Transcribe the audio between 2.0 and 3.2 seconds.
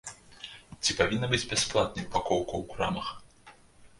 упакоўка ў крамах?